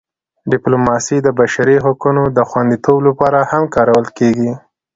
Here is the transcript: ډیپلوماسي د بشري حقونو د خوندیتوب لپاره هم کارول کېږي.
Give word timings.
ډیپلوماسي 0.51 1.17
د 1.23 1.27
بشري 1.39 1.77
حقونو 1.85 2.23
د 2.37 2.39
خوندیتوب 2.49 2.97
لپاره 3.07 3.39
هم 3.51 3.63
کارول 3.75 4.05
کېږي. 4.17 4.51